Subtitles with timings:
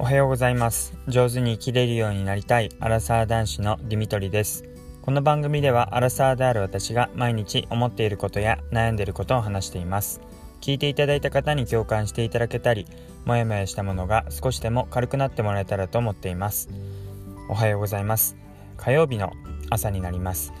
[0.00, 0.96] おはようございます。
[1.08, 4.62] 上手に生きれるようになりたいアラサー男子のディミトリです。
[5.02, 10.20] この番組ではアラサーである私が毎日思っていることや悩んでいることを話しています。
[10.60, 12.86] 聞いていただいた方に共感していただけたり
[13.24, 16.68] もやもやしたものが少しでも軽くなってもらえたらと思っています。
[17.50, 18.36] おはようございます。
[18.76, 19.32] 火曜日の
[19.70, 20.52] 朝になります、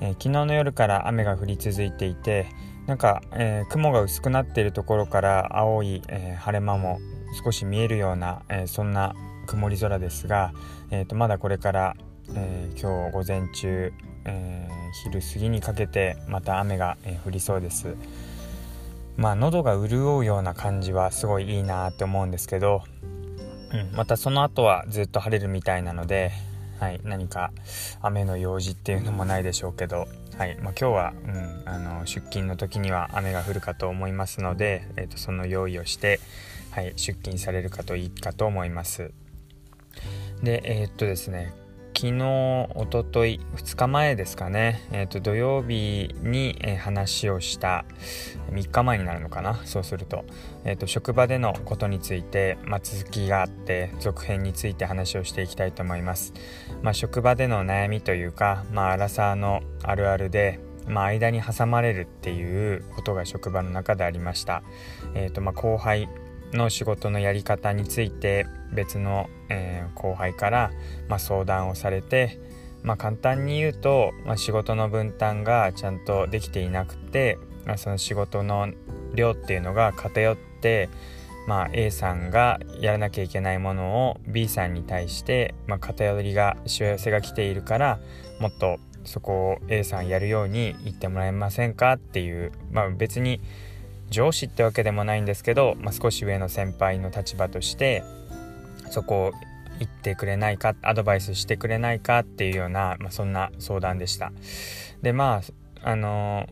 [0.00, 2.46] えー、昨日の夜から雨が降り続いていて
[2.86, 7.00] なんか、えー、雲が薄くなっているところから青い、えー、晴れ間も
[7.42, 9.14] 少し見えるような、えそんな
[9.46, 10.52] 曇り空ですが、
[10.90, 11.96] えーと、まだこれから、
[12.34, 13.92] え今日午前中、
[14.24, 14.68] え
[15.04, 17.96] 昼過ぎにかけてまた雨が、え降りそうです。
[19.16, 22.82] まあ喉が潤うような感じはすごいいいなって思うんですけど、
[23.72, 26.32] うん、またその後はずっと晴れるみたいなので、
[26.80, 27.52] はい、何か
[28.02, 30.06] 雨の用事っていうのもないでしょうけど、
[30.36, 36.20] はいまあ、今日は、うん、あの出勤の時には雨が降るかと思いますので、えーと、その用意をして、
[36.74, 39.12] はい、出勤されるかといいかと思います。
[40.42, 41.54] でえー、っとですね
[41.96, 47.84] 昨日おととい2日前ですかね、えー、と土曜日に、え、話をした
[48.50, 50.24] 3日前になるのかなそうすると,、
[50.64, 56.34] えー、と職場でのことについて、まあ、続きがあって続編について話をしていきたいと思います、
[56.82, 64.62] まあ、職場での悩みというか、まあ、アラサーのあるあるでまあ、間に挟まれるっていうことが職場の中でありました。
[65.14, 66.08] えーとまあ、後輩
[66.54, 70.70] の仕事のやり方について別の、えー、後輩から、
[71.08, 72.38] まあ、相談をされて、
[72.82, 78.68] まあ、簡単に言うと、まあ、仕事の分担がちゃんとできていなくて、まあ、その仕事の
[79.14, 80.88] 量っていうのが偏って、
[81.46, 88.00] まあ、A さんがやらなきゃいけないものを B さんに対して、まあ、偏りがしわ寄せが来ているから
[88.40, 93.40] もっとそこを A さんやるように言ってもらえませんかっていう、まあ、別に
[94.10, 98.02] 上司ってわけでもないんですけど、まあ、少し上の先輩の立場として
[98.90, 99.32] そこを
[99.78, 104.32] 言ってくれないかアドバイスしてくれないかっていうような、まあ、そんな相談でした。
[105.02, 105.42] でま
[105.82, 106.48] ああの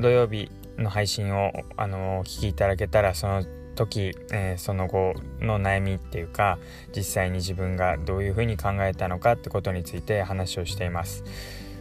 [0.00, 3.44] 土曜日の配信をあのお聞きいただけたらその
[3.74, 6.58] 時、えー、その後の悩みっていうか
[6.96, 11.24] 実際に自分がどういうふうに考えたのかってことについて話をしています。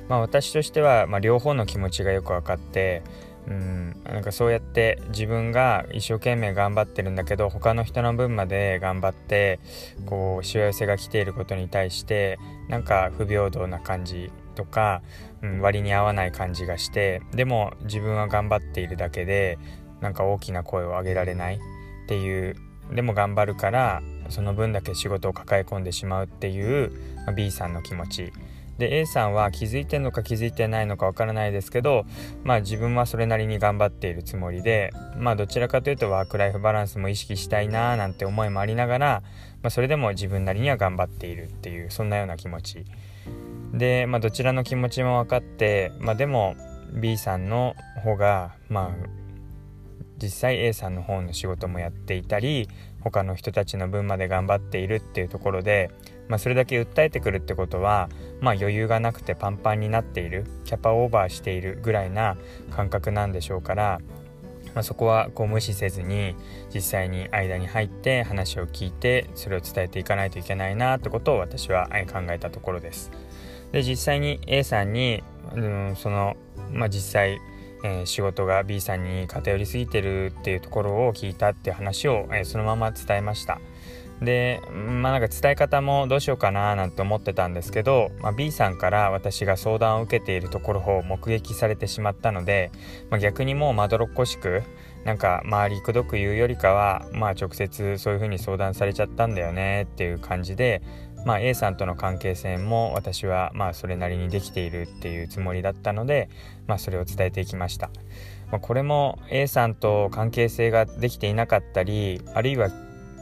[0.08, 3.04] まあ私としては、まあ、両方の気持ちがよく分かって
[3.50, 4.02] うん。
[4.06, 9.60] なんかそうやって自分が一生懸命頑張ってるんだけど他の人の分まで頑張って
[10.06, 15.02] こうしわ寄せが来ていることに対してなんか不平等な感じとか、
[15.42, 19.58] うん、割に合わない感じがしてでも自分は頑張っているだけで
[20.02, 21.60] なんか大きな声を上げられないっ
[22.08, 22.56] ていう
[22.94, 26.92] でも頑張るからその分だけ仕事を抱え込んでしまうっていう
[27.26, 28.32] ま B さんの気持ち。
[28.80, 32.06] で A さんは気づいてんのか気づいてないのかわからないですけど
[32.44, 39.24] まあ自分はそれなりに頑張っているつもりでまあどちらかというとワークライフバランスも意識したいなーなんて思いもありながら、
[39.62, 42.86] まあ、それでも自分なりには頑張っているっていうそんなような気持ち。
[43.74, 46.56] で、まあ、どちらの気持ちも分かって、まあ、でも
[46.94, 49.19] B さんの方がまあ
[50.22, 52.68] 実際 A さんの方の仕事もやっていたり
[53.02, 55.92] 他の人たちの分まで頑張っているっていうところで
[56.30, 58.08] まあ、それだけ訴えてくるってことは、
[58.40, 62.38] まあ、余裕がなくてパンパンになっているキャパオーバーしているぐらいな
[62.70, 64.00] 感覚なんでしょうから、
[64.76, 66.36] まあ、そこはこう無視せずに
[66.74, 73.12] 実際に間に入って話を聞いてそれを伝えていかないといけないなってことを私は考えたところです。
[73.72, 75.24] で実際に A さんに、
[75.56, 76.38] うん、その、
[76.72, 77.40] まあ、実際
[77.84, 83.60] えー、仕事が B さんに偏りすぎてるっていうところを聞いたっていう話を、えー、そのまま伝えました。
[84.22, 92.72] でまあなんか伝え方もどうしようかななんて思ってたんですけど、まあ、B さんから私が相談を受けているところを目撃されてしまったので、
[93.10, 94.64] まあ、逆にもうまどろっこしく
[95.06, 100.82] なんか周りくどく言うよりかはまあ直接そういう風に相談されちゃったんだよねっていう感じで、
[101.26, 106.30] まあ、A さんとの関係性も私はまあそれなりにできているっていうつもりだったので、
[106.68, 107.90] まあ、それを伝えていきました。
[108.52, 112.70] まあ、これも A さんと関係性ができていなかったりあるいは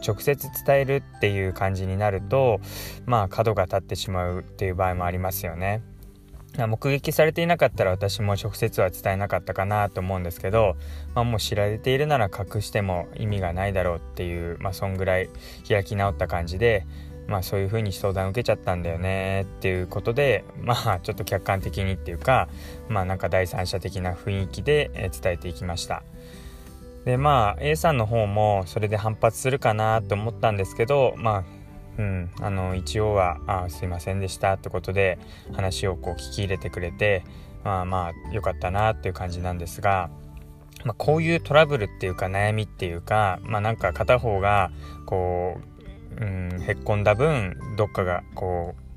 [0.06, 2.62] 直接伝えるっていう感じになると
[3.06, 5.81] まあ角が立ってしまうっていう場合もありますよね。
[6.66, 10.75] 目撃されていなかったら私も直接は伝えなかったかなと思うんですけど、
[11.13, 15.30] まあ、もう知られているなら隠しても意味がないだろうっていう、まあ、そんぐらい
[15.68, 16.88] 開き直った感じで、
[17.27, 22.47] まあ、そういう風に相談受けちゃったんだよねっていうことでまあちょっと客観的にっていうか
[22.88, 24.89] まあなんか第三者的な雰囲気で
[25.21, 26.03] 伝えていきました。
[27.06, 31.44] でまあ A さんの方もそれで反発するかなと思ったんですけどまあ
[31.97, 35.18] うん、あの一応は「あすいませんでした」ってことで
[35.53, 37.24] 話をこう聞き入れてくれて
[37.63, 40.09] まあまあ良かったなっていう感じなんですが、
[40.85, 44.71] まあ、こういうトラブルっていうか悩みっていうかまあなんか片方が
[45.06, 45.76] こう
[46.19, 48.88] うんへっこんだ分どっかがこう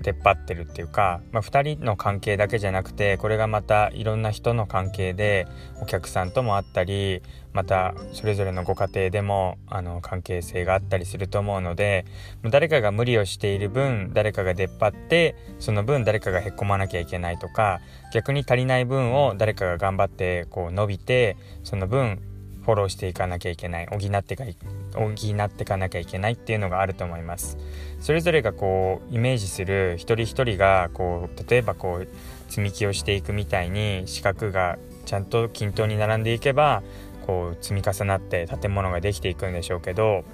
[0.00, 5.46] 出っ張ってるっていうか、まあ、2人の関係だけじゃなくてこれがまたいろんな人の関係で
[5.82, 7.20] お客さんともあったり
[7.52, 12.04] またそれぞれのご家庭でもあの関係性があったりすると思うので
[12.44, 17.80] 誰かが無理をしている分誰かが出っ張ってその分誰かがへっこまなきゃいけないとか
[18.12, 22.20] 逆に足りない分を誰かが頑張ってこう伸びてその分
[22.68, 24.44] フォローしていかなきゃいけない補ってか
[24.92, 27.56] 補っていかなきゃいけないっていうのがあると思います。
[27.98, 32.08] それぞれがこうイメージする一人一人がこう例えばこう
[32.50, 34.76] 積み木をしていくみたいに四角が
[35.06, 36.82] ちゃんと均等に並んでいけば
[37.26, 40.24] こう積み重なって建物ができていくんでしょうけど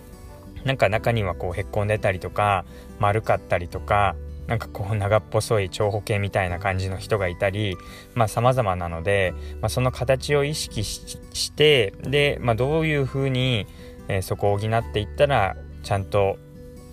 [0.64, 2.64] なんか中にはこうへっこんでたりとか
[2.98, 4.16] 丸かったりとか
[4.46, 7.76] なんかこう長っぽそい長方形みたいな感じの人がいたり
[8.14, 13.66] まあ様々なので、まあ、その形を意識してで、まあ、どういうふうに、
[14.08, 16.36] えー、そこを補っていったらちゃんと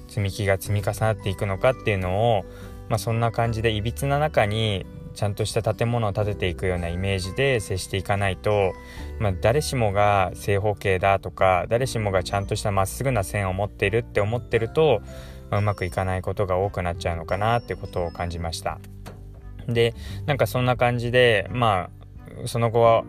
[0.07, 2.45] 積み木が積み重なっていくのかっていうのを、
[2.89, 8.74] まあ、そんな感じでいびつな中にちゃんとした建物を建てていくようなイメージで接していかないと、
[9.19, 15.01] まあ、誰しもが正方形だとか誰しもがちゃんとしたまっすぐな線を持っているって思ってると
[15.51, 18.80] まあ、うまくいかないことが多くなっちゃうのかなってことを感じました。
[19.68, 19.94] で
[20.25, 21.92] なんかそんな感じでま
[22.44, 23.03] あその後は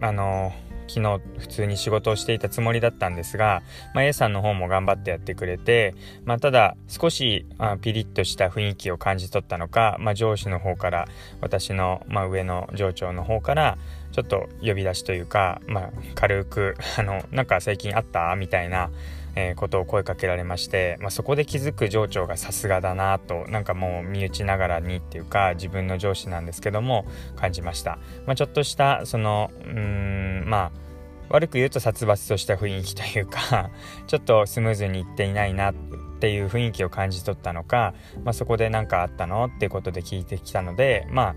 [0.00, 0.52] あの
[0.88, 3.62] 昨日普通に仕事をしていたつもりだったんですが、
[3.92, 11.08] まあ、A さんの方も頑張ってやってくれて、まあ、ただ少しあピリッとした雰囲気を感じ取ったのか、まあ、上司の方から
[11.40, 13.78] 私の、まあ、上の上長の方から
[14.12, 18.36] ちょっと呼び出しというか、まあ、軽くあのなんか最近あった？
[18.36, 18.90] みたいな
[19.36, 27.04] えー、ことを声かけられまして、まあ、そこで気づく上長がさすがだなとなんかもう身内ながらにっていうか自分の上司なんですけども
[27.36, 30.86] 感じました、まあ、ちょっとしたそのうんまあ
[31.28, 33.70] 悪く言うと殺伐とした雰囲気というか
[34.06, 35.74] ちょっとスムーズにいっていないなっ
[36.18, 37.94] ていう雰囲気を感じ取ったのか、
[38.24, 41.34] まあ、そこで何かあったのっていうことで聞いてきたのでまあ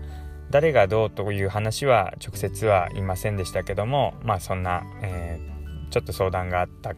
[0.50, 6.94] 誰がどうという話は直接は言いませんでしたけどもまあそんな、えー、ちょっと相談があった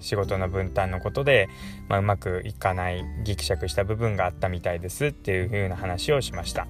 [0.00, 1.48] 仕事の分担のことで、
[1.88, 6.66] まあ、うまくいかないギクシャクした部分があったみたいですっていう風な話をしました。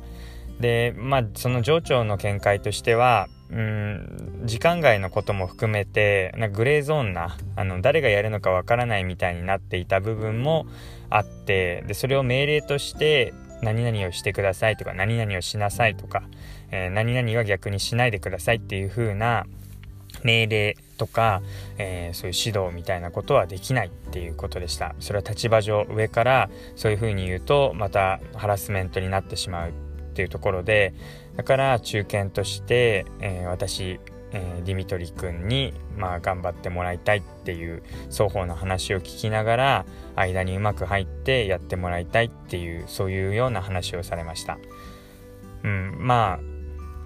[0.60, 10.66] でまあその上長の見解としてはうん時間外のことも含めてなグレーゾーンなあの誰がやるのかわからないみたいになっていた部分も
[11.10, 16.22] あってでそれを命令として何々をしてくださいとか何々をしなさいとか、
[16.70, 19.46] えー、何々は逆にしないでくださいっていう風な
[20.24, 21.42] 命令とか、
[21.78, 29.72] えー、そういう指導みたいなことはできないっていうことでしたそれは立場上上からそういうふうに言うとまたハラスメントになってしまうっ
[30.14, 30.94] ていうところで
[31.36, 33.98] だから中堅として、えー、私、
[34.32, 39.86] えー、ディミトリ君に、まあ、頑張ってもらいたいっていう双方の話を聞きながら
[40.16, 44.58] 間にうまく入ってやってもらいたいっていうそういうような話をされました。
[45.64, 46.53] うん、まあ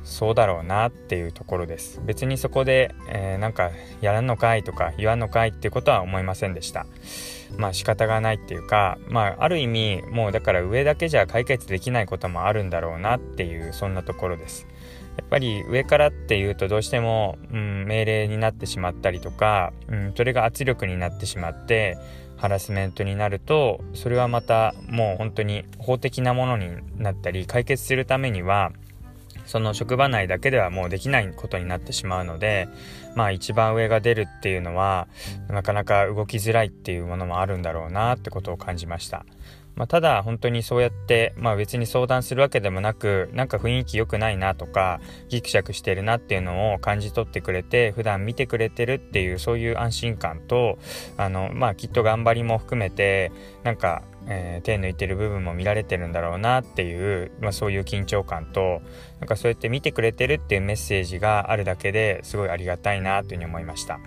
[0.08, 2.00] そうだろうなっていうところです。
[2.04, 3.70] 別にそこで、えー、なんか
[4.00, 6.86] やらんのかいとか言わんのかいっていうことは思いませんでした。
[7.58, 14.66] まあ仕方がないっていうかまあある意味もうだから上だけじゃ解決できないこともあるんだろうなっていうそんなところです。
[15.18, 21.98] やっぱり上からっていうとどうしても、うん、命令になってしまったりとか、うん、それが圧力になってしまって
[22.38, 28.70] ハラスメントになるとそれはまたもう本当に法的なものになったり解決するためには
[29.48, 32.68] その職場内だけではもうできないことになってしまうので
[33.16, 35.08] まあ一番上が出るっていうのは
[35.48, 39.24] なかなか動きづらいっていうものもあるんだろうなってことを感じました。
[39.78, 50.78] まあ、ただ本当にそうやって、まあ、別に相談するわけでもなくなんか雰囲気良くないなとかギクシャクしてるなっていうのを感じ取ってくれて普段見てくれてるっていうそういう安心感と
[51.16, 53.30] あの、まあ、きっと頑張りも含めて
[53.62, 58.82] なんかえー、手抜いてる部分も見られてるんだろうなっていう、まあ、そういう緊張感と
[59.20, 63.98] なんかそうやって見てくれてるっていうメッセージがあるだけですごいありがたいなというふうに思いました。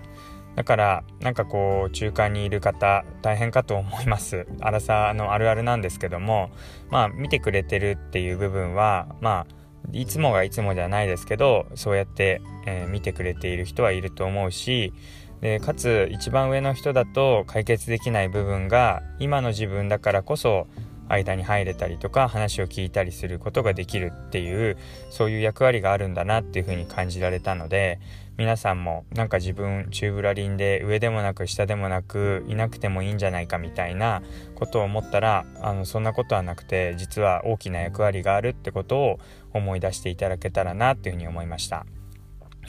[0.54, 4.46] だからなんかこう中間にいる方大変かと思います。
[4.60, 6.50] 荒さのあるあるなんですけども
[6.90, 9.61] まあ見てくれてるっていう部分はまあ
[9.92, 14.92] いつもがいつもではないですけどそうやって、えー、見てくれている人はいると思うし
[15.40, 20.68] でかつ一番上の人だと解決できない部分が今の自分だからこそ
[21.08, 24.78] 間に入れたりとか話を聞いたりすることができるっていう
[25.10, 27.98] そういう役割があるんだなっていうふうに感じられたので
[28.42, 34.20] 皆さんもなんか自分チューブラリンで上でもなく下でもなくいなくてもいいんじゃないかみたいな
[34.56, 39.20] ことを思ったらあのそんなことはなくて実は大きな役割があるってことを
[39.52, 41.86] 思い出していただけたらなっていうふうに思いました。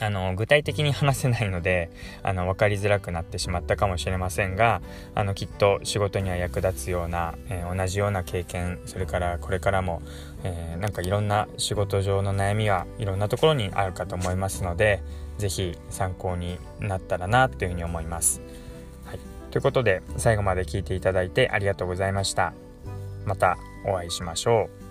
[0.00, 1.90] あの具体的に話せないので
[2.22, 4.82] あの分かりづらくなってしまったかもしれませんが
[5.14, 10.02] あのきっと仕事には役立つような、えー、同じような経験それからこれからも、
[10.42, 15.02] えー、なんかいろんな仕事上の悩みはいろんなところにあるかと思いますので
[15.38, 18.40] 是非参考になったらなというふうに思います。
[19.04, 19.18] はい、
[19.50, 22.52] ということで最後まで聞いていただいてありがとうございました。
[23.24, 24.83] またお会いしましょう。